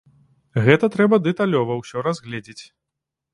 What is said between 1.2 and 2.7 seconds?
дэталёва ўсё разгледзець.